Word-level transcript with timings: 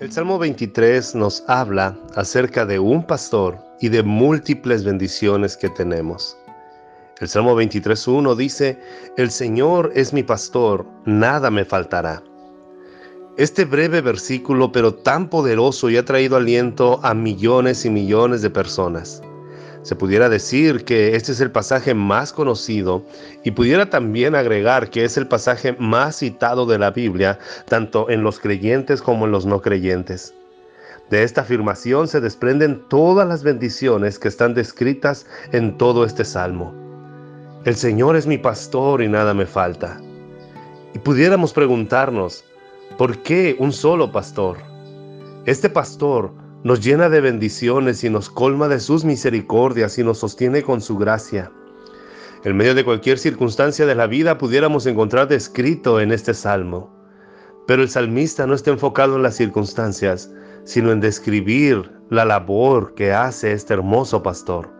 El 0.00 0.10
Salmo 0.10 0.38
23 0.38 1.14
nos 1.14 1.44
habla 1.48 1.96
acerca 2.16 2.64
de 2.64 2.78
un 2.78 3.06
pastor 3.06 3.58
y 3.78 3.90
de 3.90 4.02
múltiples 4.02 4.84
bendiciones 4.84 5.54
que 5.54 5.68
tenemos. 5.68 6.36
El 7.20 7.28
Salmo 7.28 7.54
23.1 7.54 8.34
dice, 8.34 8.80
El 9.18 9.30
Señor 9.30 9.92
es 9.94 10.14
mi 10.14 10.22
pastor, 10.22 10.86
nada 11.04 11.50
me 11.50 11.66
faltará. 11.66 12.22
Este 13.36 13.66
breve 13.66 14.00
versículo, 14.00 14.72
pero 14.72 14.94
tan 14.94 15.28
poderoso, 15.28 15.90
y 15.90 15.98
ha 15.98 16.04
traído 16.06 16.36
aliento 16.36 16.98
a 17.02 17.12
millones 17.12 17.84
y 17.84 17.90
millones 17.90 18.40
de 18.40 18.48
personas. 18.48 19.22
Se 19.82 19.96
pudiera 19.96 20.28
decir 20.28 20.84
que 20.84 21.16
este 21.16 21.32
es 21.32 21.40
el 21.40 21.50
pasaje 21.50 21.92
más 21.92 22.32
conocido 22.32 23.04
y 23.42 23.50
pudiera 23.50 23.90
también 23.90 24.36
agregar 24.36 24.90
que 24.90 25.04
es 25.04 25.16
el 25.16 25.26
pasaje 25.26 25.74
más 25.78 26.16
citado 26.16 26.66
de 26.66 26.78
la 26.78 26.92
Biblia, 26.92 27.38
tanto 27.66 28.08
en 28.08 28.22
los 28.22 28.38
creyentes 28.38 29.02
como 29.02 29.26
en 29.26 29.32
los 29.32 29.44
no 29.44 29.60
creyentes. 29.60 30.34
De 31.10 31.24
esta 31.24 31.40
afirmación 31.40 32.06
se 32.06 32.20
desprenden 32.20 32.88
todas 32.88 33.26
las 33.26 33.42
bendiciones 33.42 34.20
que 34.20 34.28
están 34.28 34.54
descritas 34.54 35.26
en 35.50 35.76
todo 35.76 36.04
este 36.04 36.24
salmo. 36.24 36.72
El 37.64 37.74
Señor 37.74 38.16
es 38.16 38.26
mi 38.26 38.38
pastor 38.38 39.02
y 39.02 39.08
nada 39.08 39.34
me 39.34 39.46
falta. 39.46 40.00
Y 40.94 40.98
pudiéramos 41.00 41.52
preguntarnos, 41.52 42.44
¿por 42.98 43.18
qué 43.18 43.56
un 43.58 43.72
solo 43.72 44.12
pastor? 44.12 44.58
Este 45.44 45.68
pastor 45.68 46.32
nos 46.64 46.80
llena 46.80 47.08
de 47.08 47.20
bendiciones 47.20 48.04
y 48.04 48.10
nos 48.10 48.30
colma 48.30 48.68
de 48.68 48.78
sus 48.78 49.04
misericordias 49.04 49.98
y 49.98 50.04
nos 50.04 50.18
sostiene 50.18 50.62
con 50.62 50.80
su 50.80 50.96
gracia. 50.96 51.50
En 52.44 52.56
medio 52.56 52.74
de 52.74 52.84
cualquier 52.84 53.18
circunstancia 53.18 53.86
de 53.86 53.94
la 53.94 54.06
vida 54.06 54.38
pudiéramos 54.38 54.86
encontrar 54.86 55.28
descrito 55.28 56.00
en 56.00 56.12
este 56.12 56.34
salmo. 56.34 56.90
Pero 57.66 57.82
el 57.82 57.88
salmista 57.88 58.46
no 58.46 58.54
está 58.54 58.70
enfocado 58.70 59.16
en 59.16 59.22
las 59.22 59.36
circunstancias, 59.36 60.32
sino 60.64 60.92
en 60.92 61.00
describir 61.00 61.90
la 62.10 62.24
labor 62.24 62.94
que 62.94 63.12
hace 63.12 63.52
este 63.52 63.74
hermoso 63.74 64.22
pastor. 64.22 64.70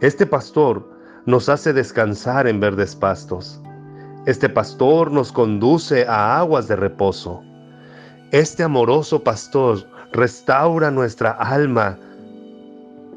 Este 0.00 0.26
pastor 0.26 0.88
nos 1.26 1.48
hace 1.48 1.72
descansar 1.72 2.46
en 2.46 2.60
verdes 2.60 2.94
pastos. 2.94 3.60
Este 4.26 4.48
pastor 4.48 5.10
nos 5.10 5.32
conduce 5.32 6.06
a 6.06 6.38
aguas 6.38 6.68
de 6.68 6.76
reposo. 6.76 7.42
Este 8.30 8.62
amoroso 8.62 9.22
pastor 9.22 9.86
restaura 10.14 10.92
nuestra 10.92 11.32
alma. 11.32 11.98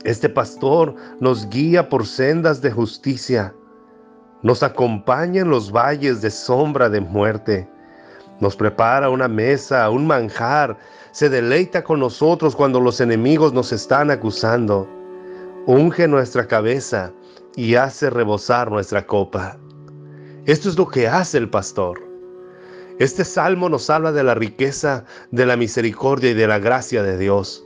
Este 0.03 0.28
pastor 0.28 0.95
nos 1.20 1.48
guía 1.50 1.88
por 1.88 2.06
sendas 2.06 2.62
de 2.62 2.72
justicia, 2.72 3.54
nos 4.42 4.64
acompaña 4.64 5.42
en 5.42 5.50
los 5.50 5.72
valles 5.72 6.22
de 6.22 6.31
sombra 6.31 6.89
de 6.89 7.00
muerte, 7.00 7.70
nos 8.39 8.56
prepara 8.56 9.09
una 9.09 9.28
mesa, 9.28 9.89
un 9.89 10.08
manjar, 10.08 10.78
se 11.12 11.30
deleita 11.30 11.84
con 11.84 12.00
nosotros 12.00 12.56
cuando 12.56 12.80
los 12.80 13.00
enemigos 13.00 13.54
nos 13.54 13.72
están 13.72 14.09
acusando, 14.09 14.88
unge 15.67 16.08
nuestra 16.08 16.48
cabeza 16.48 17.11
y 17.56 17.76
hace 17.76 18.09
rebosar 18.09 18.72
nuestra 18.72 19.06
copa. 19.06 19.58
Esto 20.45 20.70
es 20.70 20.78
lo 20.78 20.88
que 20.88 21.08
hace 21.08 21.38
el 21.38 21.50
pastor. 21.50 22.07
Este 23.00 23.23
salmo 23.23 23.70
nos 23.70 23.92
habla 23.92 24.12
de 24.12 24.23
la 24.23 24.34
riqueza, 24.34 25.06
de 25.30 25.45
la 25.45 25.56
misericordia 25.56 26.31
y 26.31 26.34
de 26.34 26.48
la 26.48 26.58
gracia 26.58 27.04
de 27.04 27.16
Dios. 27.20 27.64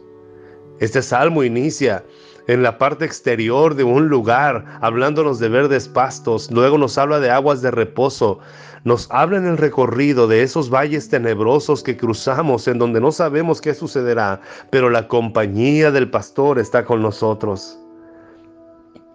Este 0.81 1.01
salmo 1.01 1.43
inicia 1.45 2.03
en 2.47 2.63
la 2.63 2.77
parte 2.77 3.05
exterior 3.05 3.75
de 3.75 3.85
un 3.85 4.09
lugar, 4.09 4.65
hablándonos 4.81 5.39
de 5.39 5.47
verdes 5.47 5.88
pastos, 5.88 6.51
luego 6.51 6.77
nos 6.77 6.97
habla 6.97 7.21
de 7.21 7.29
aguas 7.29 7.61
de 7.61 7.71
reposo, 7.71 8.39
nos 8.83 9.07
habla 9.09 9.38
en 9.38 9.45
el 9.45 9.57
recorrido 9.57 10.27
de 10.27 10.43
esos 10.43 10.69
valles 10.69 11.07
tenebrosos 11.07 11.81
que 11.81 11.95
cruzamos 11.95 12.67
en 12.67 12.77
donde 12.77 12.99
no 12.99 13.13
sabemos 13.13 13.61
qué 13.61 13.73
sucederá, 13.73 14.41
pero 14.69 14.89
la 14.89 15.07
compañía 15.07 15.91
del 15.91 16.09
pastor 16.09 16.59
está 16.59 16.83
con 16.83 17.01
nosotros. 17.01 17.79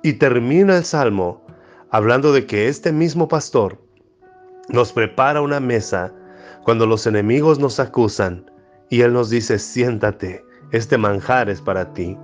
Y 0.02 0.14
termina 0.14 0.78
el 0.78 0.84
salmo 0.84 1.44
hablando 1.90 2.32
de 2.32 2.46
que 2.46 2.68
este 2.68 2.90
mismo 2.90 3.28
pastor 3.28 3.85
nos 4.68 4.92
prepara 4.92 5.40
una 5.40 5.60
mesa 5.60 6.12
cuando 6.64 6.86
los 6.86 7.06
enemigos 7.06 7.58
nos 7.58 7.78
acusan 7.78 8.50
y 8.90 9.02
Él 9.02 9.12
nos 9.12 9.30
dice, 9.30 9.58
siéntate, 9.58 10.44
este 10.72 10.98
manjar 10.98 11.48
es 11.48 11.60
para 11.60 11.92
ti. 11.92 12.16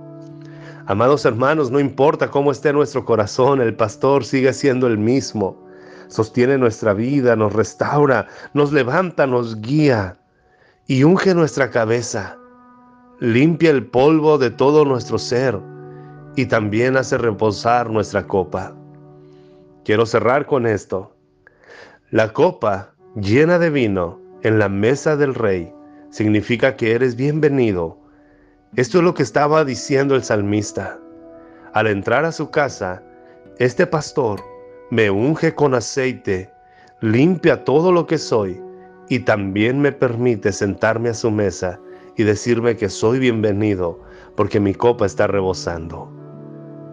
Amados 0.85 1.23
hermanos, 1.23 1.71
no 1.71 1.79
importa 1.79 2.29
cómo 2.29 2.51
esté 2.51 2.73
nuestro 2.73 3.05
corazón, 3.05 3.61
el 3.61 3.73
pastor 3.73 4.25
sigue 4.25 4.51
siendo 4.51 4.87
el 4.87 4.97
mismo. 4.97 5.57
Sostiene 6.09 6.57
nuestra 6.57 6.93
vida, 6.93 7.35
nos 7.35 7.53
restaura, 7.53 8.27
nos 8.53 8.73
levanta, 8.73 9.25
nos 9.25 9.61
guía 9.61 10.17
y 10.87 11.03
unge 11.05 11.33
nuestra 11.33 11.69
cabeza. 11.69 12.37
Limpia 13.19 13.71
el 13.71 13.85
polvo 13.85 14.37
de 14.37 14.51
todo 14.51 14.83
nuestro 14.83 15.17
ser 15.17 15.57
y 16.35 16.45
también 16.47 16.97
hace 16.97 17.17
reposar 17.17 17.89
nuestra 17.89 18.27
copa. 18.27 18.75
Quiero 19.85 20.05
cerrar 20.05 20.45
con 20.45 20.67
esto. 20.67 21.15
La 22.13 22.31
copa 22.31 22.93
llena 23.15 23.57
de 23.57 23.71
vino 23.71 24.21
en 24.43 24.59
la 24.59 24.69
mesa 24.69 25.15
del 25.15 25.33
rey 25.33 25.73
significa 26.11 26.75
que 26.75 26.91
eres 26.91 27.15
bienvenido. 27.15 27.97
Esto 28.75 28.99
es 28.99 29.03
lo 29.03 29.15
que 29.15 29.23
estaba 29.23 29.65
diciendo 29.65 30.13
el 30.13 30.23
salmista. 30.23 30.99
Al 31.73 31.87
entrar 31.87 32.23
a 32.23 32.31
su 32.31 32.51
casa, 32.51 33.01
este 33.57 33.87
pastor 33.87 34.43
me 34.91 35.09
unge 35.09 35.55
con 35.55 35.73
aceite, 35.73 36.51
limpia 37.01 37.63
todo 37.63 37.91
lo 37.91 38.05
que 38.05 38.19
soy 38.19 38.61
y 39.09 39.17
también 39.21 39.81
me 39.81 39.91
permite 39.91 40.51
sentarme 40.51 41.09
a 41.09 41.15
su 41.15 41.31
mesa 41.31 41.79
y 42.15 42.21
decirme 42.21 42.77
que 42.77 42.89
soy 42.89 43.17
bienvenido 43.17 43.99
porque 44.35 44.59
mi 44.59 44.75
copa 44.75 45.07
está 45.07 45.25
rebosando. 45.25 46.22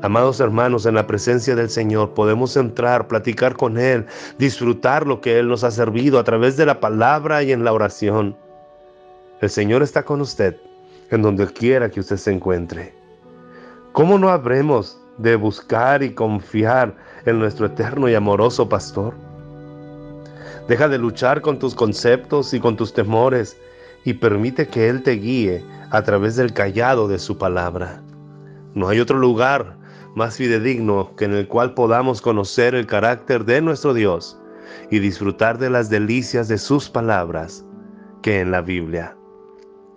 Amados 0.02 0.40
hermanos, 0.40 0.86
en 0.86 0.94
la 0.94 1.06
presencia 1.06 1.54
del 1.54 1.68
Señor 1.68 2.14
podemos 2.14 2.56
entrar, 2.56 3.06
platicar 3.06 3.54
con 3.54 3.76
Él, 3.76 4.06
disfrutar 4.38 5.06
lo 5.06 5.20
que 5.20 5.38
Él 5.38 5.48
nos 5.48 5.62
ha 5.62 5.70
servido 5.70 6.18
a 6.18 6.24
través 6.24 6.56
de 6.56 6.64
la 6.64 6.80
palabra 6.80 7.42
y 7.42 7.52
en 7.52 7.64
la 7.64 7.74
oración. 7.74 8.34
El 9.42 9.50
Señor 9.50 9.82
está 9.82 10.02
con 10.02 10.22
usted 10.22 10.56
en 11.10 11.20
donde 11.20 11.46
quiera 11.48 11.90
que 11.90 12.00
usted 12.00 12.16
se 12.16 12.32
encuentre. 12.32 12.94
¿Cómo 13.92 14.18
no 14.18 14.30
habremos 14.30 14.98
de 15.18 15.36
buscar 15.36 16.02
y 16.02 16.14
confiar 16.14 16.96
en 17.26 17.38
nuestro 17.38 17.66
eterno 17.66 18.08
y 18.08 18.14
amoroso 18.14 18.70
pastor? 18.70 19.12
Deja 20.66 20.88
de 20.88 20.96
luchar 20.96 21.42
con 21.42 21.58
tus 21.58 21.74
conceptos 21.74 22.54
y 22.54 22.60
con 22.60 22.74
tus 22.74 22.94
temores 22.94 23.58
y 24.06 24.14
permite 24.14 24.66
que 24.66 24.88
Él 24.88 25.02
te 25.02 25.12
guíe 25.12 25.62
a 25.90 26.00
través 26.00 26.36
del 26.36 26.54
callado 26.54 27.06
de 27.06 27.18
su 27.18 27.36
palabra. 27.36 28.00
No 28.74 28.88
hay 28.88 29.00
otro 29.00 29.18
lugar 29.18 29.79
más 30.14 30.36
fidedigno 30.36 31.14
que 31.16 31.24
en 31.24 31.32
el 31.34 31.46
cual 31.46 31.74
podamos 31.74 32.20
conocer 32.20 32.74
el 32.74 32.86
carácter 32.86 33.44
de 33.44 33.60
nuestro 33.60 33.94
Dios 33.94 34.40
y 34.90 34.98
disfrutar 34.98 35.58
de 35.58 35.70
las 35.70 35.90
delicias 35.90 36.48
de 36.48 36.58
sus 36.58 36.88
palabras 36.90 37.64
que 38.22 38.40
en 38.40 38.50
la 38.50 38.60
Biblia. 38.60 39.16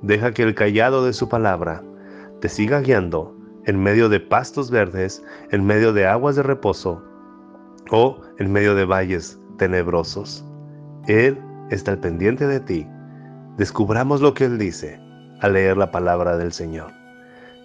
Deja 0.02 0.31
que 0.34 0.44
el 0.44 0.56
callado 0.56 1.06
de 1.06 1.13
su 1.13 1.29
palabra 1.29 1.81
te 2.41 2.50
siga 2.50 2.81
guiando 2.81 3.35
en 3.66 3.81
medio 3.81 4.09
de 4.09 4.19
pastos 4.19 4.69
verdes, 4.69 5.23
en 5.52 5.66
medio 5.66 5.94
de 5.94 6.06
aguas 6.06 6.35
de 6.35 6.44
reposo 6.44 7.02
o 7.91 8.19
en 8.40 8.52
medio 8.52 8.75
de 8.75 8.85
valles 8.85 9.40
tenebrosos. 9.57 10.44
Él 11.07 11.38
está 11.69 11.91
al 11.91 12.00
pendiente 12.00 12.46
de 12.47 12.59
ti. 12.59 12.88
Descubramos 13.57 14.22
lo 14.22 14.34
que 14.34 14.46
Él 14.46 14.57
dice 14.57 15.00
al 15.41 15.53
leer 15.53 15.78
la 15.78 15.91
palabra 15.91 16.38
del 16.38 16.52
Señor. 16.52 16.91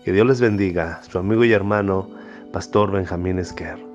Que 0.05 0.13
Dios 0.13 0.27
les 0.27 0.41
bendiga, 0.41 1.01
su 1.03 1.19
amigo 1.19 1.45
y 1.45 1.53
hermano 1.53 2.09
Pastor 2.53 2.91
Benjamín 2.91 3.39
Esquer. 3.39 3.88